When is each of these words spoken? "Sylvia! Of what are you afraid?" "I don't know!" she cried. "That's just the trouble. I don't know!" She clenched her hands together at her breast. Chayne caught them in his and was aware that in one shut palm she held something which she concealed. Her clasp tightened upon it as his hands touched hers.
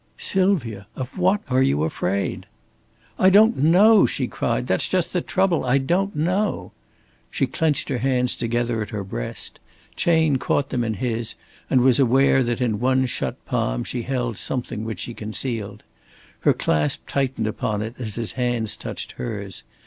"Sylvia! 0.17 0.87
Of 0.95 1.15
what 1.19 1.41
are 1.47 1.61
you 1.61 1.83
afraid?" 1.83 2.47
"I 3.19 3.29
don't 3.29 3.55
know!" 3.55 4.07
she 4.07 4.25
cried. 4.27 4.65
"That's 4.65 4.87
just 4.87 5.13
the 5.13 5.21
trouble. 5.21 5.63
I 5.63 5.77
don't 5.77 6.15
know!" 6.15 6.71
She 7.29 7.45
clenched 7.45 7.87
her 7.89 7.99
hands 7.99 8.33
together 8.33 8.81
at 8.81 8.89
her 8.89 9.03
breast. 9.03 9.59
Chayne 9.95 10.37
caught 10.37 10.71
them 10.71 10.83
in 10.83 10.95
his 10.95 11.35
and 11.69 11.81
was 11.81 11.99
aware 11.99 12.41
that 12.41 12.61
in 12.61 12.79
one 12.79 13.05
shut 13.05 13.45
palm 13.45 13.83
she 13.83 14.01
held 14.01 14.39
something 14.39 14.83
which 14.83 15.01
she 15.01 15.13
concealed. 15.13 15.83
Her 16.39 16.53
clasp 16.55 17.07
tightened 17.07 17.45
upon 17.45 17.83
it 17.83 17.93
as 17.99 18.15
his 18.15 18.31
hands 18.31 18.75
touched 18.75 19.11
hers. 19.19 19.61